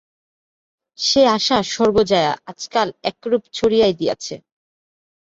সে 0.97 1.21
আশা 1.29 1.57
সর্বজয়া 1.73 2.33
আজকাল 2.51 2.87
একরূপ 3.03 3.43
ছাড়িয়াই 3.53 3.93
দিয়াছে। 3.99 4.35